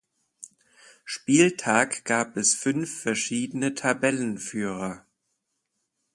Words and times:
Spieltag 1.05 2.05
gab 2.05 2.35
es 2.35 2.55
fünf 2.55 3.01
verschiedene 3.03 3.75
Tabellenführer. 3.75 5.05